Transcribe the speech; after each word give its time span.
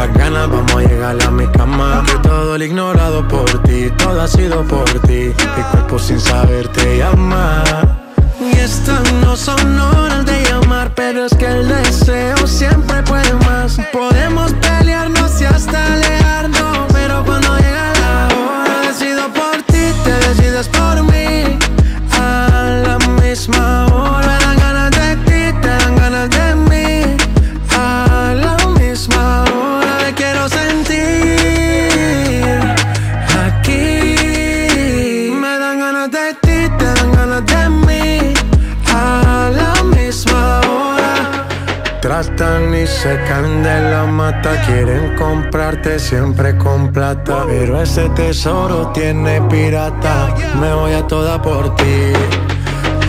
estas 0.00 0.16
ganas, 0.16 0.48
vamos 0.48 0.74
a 0.74 0.80
llegar 0.80 1.22
a 1.22 1.30
mi 1.30 1.46
cama. 1.48 2.02
Que 2.06 2.18
todo 2.28 2.54
el 2.54 2.62
ignorado 2.62 3.26
por 3.28 3.62
ti, 3.62 3.90
todo 3.98 4.22
ha 4.22 4.28
sido 4.28 4.62
por 4.64 4.88
ti. 5.06 5.32
Mi 5.56 5.62
cuerpo 5.70 5.98
sin 5.98 6.20
saber 6.20 6.68
te 6.68 6.98
llama. 6.98 7.62
Y 8.40 8.58
estas 8.58 9.12
no 9.14 9.36
son 9.36 9.78
horas 9.78 10.24
Tratan 42.20 42.74
y 42.74 42.86
se 42.86 43.18
caen 43.26 43.62
de 43.62 43.90
la 43.90 44.04
mata, 44.04 44.50
quieren 44.66 45.16
comprarte 45.16 45.98
siempre 45.98 46.54
con 46.58 46.92
plata. 46.92 47.44
Pero 47.46 47.80
ese 47.80 48.10
tesoro 48.10 48.88
tiene 48.88 49.40
pirata, 49.48 50.34
me 50.60 50.70
voy 50.74 50.92
a 50.92 51.06
toda 51.06 51.40
por 51.40 51.74
ti. 51.76 52.12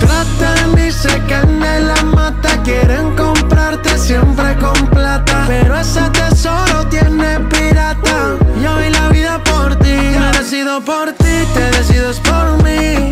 Tratan 0.00 0.76
y 0.84 0.90
se 0.90 1.22
caen 1.28 1.60
de 1.60 1.80
la 1.82 2.02
mata, 2.02 2.60
quieren 2.64 3.14
comprarte 3.14 3.96
siempre 3.96 4.56
con 4.56 4.88
plata. 4.88 5.44
Pero 5.46 5.78
ese 5.78 6.02
tesoro 6.10 6.84
tiene 6.88 7.38
pirata, 7.48 8.34
yo 8.60 8.72
doy 8.72 8.90
la 8.90 9.08
vida 9.10 9.40
por 9.44 9.76
ti. 9.76 9.94
Me 10.18 10.36
decido 10.36 10.84
por 10.84 11.12
ti, 11.12 11.46
te 11.54 11.70
decides 11.78 12.18
por 12.18 12.60
mí. 12.64 13.08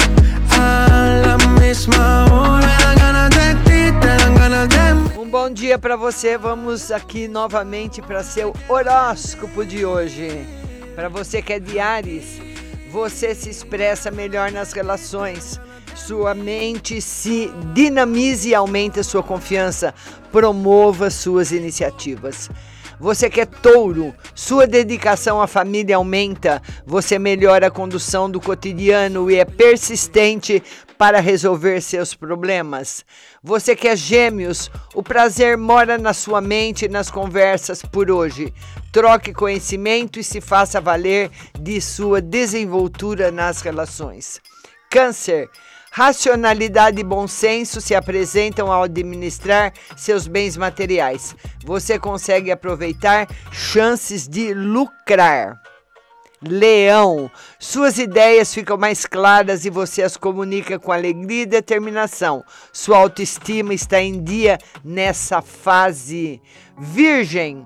A 0.58 1.20
la 1.24 1.36
misma 1.60 2.24
hora, 2.24 2.33
bom 5.34 5.50
dia 5.50 5.76
para 5.76 5.96
você. 5.96 6.38
Vamos 6.38 6.92
aqui 6.92 7.26
novamente 7.26 8.00
para 8.00 8.22
seu 8.22 8.54
horóscopo 8.68 9.66
de 9.66 9.84
hoje. 9.84 10.28
Para 10.94 11.08
você 11.08 11.42
que 11.42 11.54
é 11.54 11.58
de 11.58 11.80
Ares, 11.80 12.40
você 12.88 13.34
se 13.34 13.50
expressa 13.50 14.12
melhor 14.12 14.52
nas 14.52 14.72
relações. 14.72 15.60
Sua 15.96 16.36
mente 16.36 17.00
se 17.00 17.50
dinamize 17.72 18.50
e 18.50 18.54
aumente 18.54 19.00
a 19.00 19.02
sua 19.02 19.24
confiança. 19.24 19.92
Promova 20.30 21.10
suas 21.10 21.50
iniciativas. 21.50 22.48
Você 22.98 23.28
que 23.28 23.40
é 23.40 23.46
touro, 23.46 24.14
sua 24.34 24.66
dedicação 24.66 25.40
à 25.40 25.46
família 25.46 25.96
aumenta, 25.96 26.62
você 26.86 27.18
melhora 27.18 27.66
a 27.66 27.70
condução 27.70 28.30
do 28.30 28.40
cotidiano 28.40 29.30
e 29.30 29.36
é 29.36 29.44
persistente 29.44 30.62
para 30.96 31.20
resolver 31.20 31.80
seus 31.80 32.14
problemas. 32.14 33.04
Você 33.42 33.74
que 33.74 33.88
é 33.88 33.96
gêmeos, 33.96 34.70
o 34.94 35.02
prazer 35.02 35.56
mora 35.56 35.98
na 35.98 36.12
sua 36.12 36.40
mente 36.40 36.84
e 36.84 36.88
nas 36.88 37.10
conversas 37.10 37.82
por 37.82 38.10
hoje. 38.10 38.52
Troque 38.92 39.32
conhecimento 39.32 40.20
e 40.20 40.24
se 40.24 40.40
faça 40.40 40.80
valer 40.80 41.30
de 41.58 41.80
sua 41.80 42.20
desenvoltura 42.20 43.30
nas 43.30 43.60
relações. 43.60 44.40
Câncer. 44.88 45.50
Racionalidade 45.96 47.00
e 47.00 47.04
bom 47.04 47.28
senso 47.28 47.80
se 47.80 47.94
apresentam 47.94 48.72
ao 48.72 48.82
administrar 48.82 49.72
seus 49.96 50.26
bens 50.26 50.56
materiais. 50.56 51.36
Você 51.64 52.00
consegue 52.00 52.50
aproveitar 52.50 53.28
chances 53.52 54.26
de 54.26 54.52
lucrar. 54.52 55.54
Leão, 56.42 57.30
suas 57.60 57.96
ideias 57.96 58.52
ficam 58.52 58.76
mais 58.76 59.06
claras 59.06 59.64
e 59.64 59.70
você 59.70 60.02
as 60.02 60.16
comunica 60.16 60.80
com 60.80 60.90
alegria 60.90 61.42
e 61.42 61.46
determinação. 61.46 62.42
Sua 62.72 62.98
autoestima 62.98 63.72
está 63.72 64.00
em 64.00 64.20
dia 64.20 64.58
nessa 64.84 65.40
fase. 65.40 66.42
Virgem, 66.76 67.64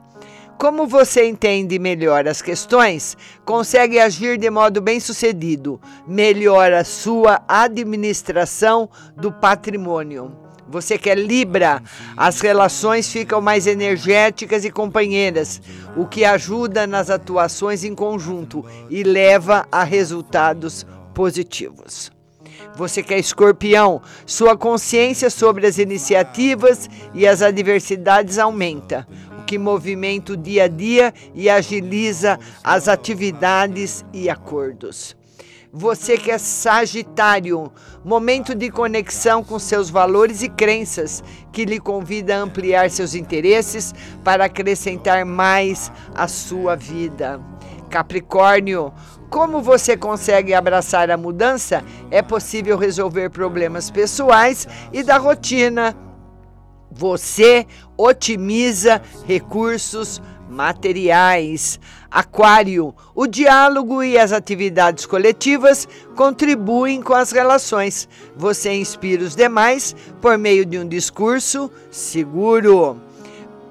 como 0.59 0.89
você 0.89 1.25
entende 1.25 1.79
melhor 1.79 2.27
as 2.27 2.43
questões, 2.43 3.17
consegue 3.45 4.01
agir 4.01 4.37
de 4.37 4.51
modo 4.51 4.81
bem 4.81 4.99
sucedido, 4.99 5.81
melhora 6.05 6.83
sua 6.83 7.41
administração 7.47 8.91
do 9.17 9.31
patrimônio. 9.31 10.37
Você 10.69 10.99
que 10.99 11.09
é 11.09 11.15
Libra, 11.15 11.81
as 12.17 12.41
relações 12.41 13.11
ficam 13.11 13.41
mais 13.41 13.69
energéticas 13.69 14.65
e 14.65 14.71
companheiras, 14.71 15.63
o 15.97 16.05
que 16.05 16.25
ajuda 16.25 16.87
nas 16.89 17.09
atuações 17.09 17.85
em 17.85 17.95
conjunto 17.95 18.65
e 18.91 19.05
leva 19.05 19.67
a 19.71 19.85
resultados 19.85 20.85
positivos. 21.15 22.11
Você 22.75 23.03
que 23.03 23.15
é 23.15 23.19
escorpião, 23.19 24.03
sua 24.27 24.57
consciência 24.57 25.31
sobre 25.31 25.67
as 25.67 25.79
iniciativas 25.79 26.91
e 27.15 27.27
as 27.27 27.43
adversidades 27.43 28.39
aumenta, 28.39 29.07
que 29.49 29.57
movimenta 29.57 30.35
o 30.35 30.37
dia 30.37 30.65
a 30.65 30.69
dia 30.69 31.15
e 31.35 31.49
agiliza 31.49 32.39
as 32.63 32.87
atividades 32.87 34.05
e 34.13 34.29
acordos. 34.29 35.17
Você 35.73 36.19
que 36.19 36.31
é 36.31 36.37
Sagitário, 36.37 37.73
momento 38.05 38.55
de 38.55 38.71
conexão 38.71 39.43
com 39.43 39.59
seus 39.59 39.89
valores 39.89 40.43
e 40.43 40.51
crenças, 40.51 41.25
que 41.51 41.65
lhe 41.65 41.81
convida 41.81 42.37
a 42.37 42.41
ampliar 42.41 42.91
seus 42.91 43.15
interesses 43.15 43.95
para 44.23 44.45
acrescentar 44.45 45.25
mais 45.25 45.91
à 46.15 46.29
sua 46.29 46.77
vida. 46.77 47.41
Capricórnio, 47.89 48.93
como 49.31 49.63
você 49.63 49.97
consegue 49.97 50.53
abraçar 50.53 51.11
a 51.11 51.17
mudança, 51.17 51.83
é 52.11 52.21
possível 52.21 52.77
resolver 52.77 53.31
problemas 53.31 53.91
pessoais 53.91 54.69
e 54.93 55.03
da 55.03 55.17
rotina. 55.17 55.97
Você 56.91 57.67
otimiza 57.97 59.03
recursos 59.27 60.21
materiais. 60.49 61.79
Aquário, 62.11 62.95
o 63.15 63.27
diálogo 63.27 64.03
e 64.03 64.19
as 64.19 64.33
atividades 64.33 65.05
coletivas 65.05 65.87
contribuem 66.17 67.03
com 67.03 67.13
as 67.13 67.33
relações. 67.33 68.09
Você 68.35 68.73
inspira 68.73 69.23
os 69.23 69.37
demais 69.37 69.95
por 70.21 70.39
meio 70.39 70.65
de 70.65 70.79
um 70.79 70.89
discurso 70.89 71.71
seguro. 71.91 73.01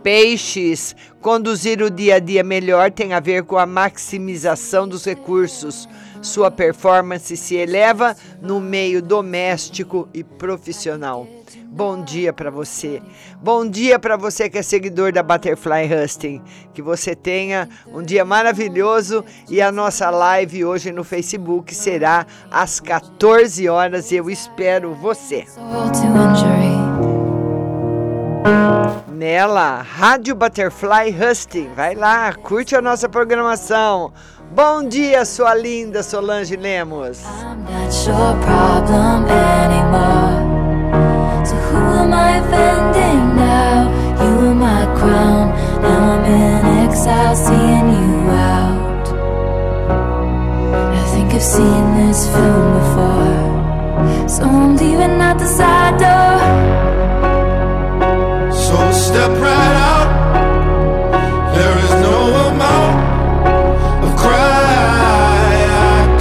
Peixes, 0.03 0.95
conduzir 1.19 1.81
o 1.81 1.89
dia 1.89 2.15
a 2.15 2.19
dia 2.19 2.43
melhor 2.43 2.91
tem 2.91 3.13
a 3.13 3.19
ver 3.19 3.43
com 3.43 3.57
a 3.57 3.65
maximização 3.65 4.87
dos 4.87 5.03
recursos. 5.03 5.89
Sua 6.21 6.51
performance 6.51 7.35
se 7.35 7.55
eleva 7.55 8.15
no 8.41 8.59
meio 8.59 9.01
doméstico 9.01 10.07
e 10.13 10.23
profissional. 10.23 11.36
Bom 11.77 12.01
dia 12.01 12.33
para 12.33 12.49
você. 12.49 13.03
Bom 13.39 13.63
dia 13.69 13.99
para 13.99 14.17
você 14.17 14.49
que 14.49 14.57
é 14.57 14.63
seguidor 14.63 15.11
da 15.11 15.21
Butterfly 15.21 15.87
Husting. 15.93 16.41
Que 16.73 16.81
você 16.81 17.15
tenha 17.15 17.69
um 17.93 18.01
dia 18.01 18.25
maravilhoso 18.25 19.23
e 19.47 19.61
a 19.61 19.71
nossa 19.71 20.09
live 20.09 20.65
hoje 20.65 20.91
no 20.91 21.03
Facebook 21.03 21.75
será 21.75 22.25
às 22.49 22.79
14 22.79 23.69
horas 23.69 24.11
eu 24.11 24.27
espero 24.27 24.95
você. 24.95 25.45
Nela, 29.11 29.83
Rádio 29.83 30.33
Butterfly 30.33 31.15
Husting. 31.15 31.69
Vai 31.75 31.93
lá, 31.93 32.33
curte 32.33 32.75
a 32.75 32.81
nossa 32.81 33.07
programação. 33.07 34.11
Bom 34.51 34.83
dia, 34.83 35.23
sua 35.25 35.53
linda 35.53 36.01
Solange 36.01 36.55
Lemos. 36.55 37.21
I'm 37.23 37.61
not 37.65 38.07
your 38.07 38.35
problem 38.41 39.27
anymore. 39.29 40.56
So 41.47 41.55
who 41.55 41.77
am 41.77 42.11
I 42.11 42.39
offending 42.39 43.37
now? 43.37 43.87
You 44.21 44.31
were 44.39 44.53
my 44.53 44.83
crown. 44.99 45.45
Now 45.81 45.99
I'm 46.13 46.25
in 46.25 46.65
exile, 46.83 47.35
seeing 47.37 47.87
you 47.97 48.29
out. 48.31 49.07
I 51.01 51.03
think 51.13 51.33
I've 51.33 51.41
seen 51.41 51.85
this 51.99 52.27
film 52.33 52.67
before. 52.79 54.27
So 54.27 54.43
I'm 54.43 54.75
leaving 54.75 55.21
out 55.21 55.39
the 55.39 55.45
side 55.45 55.97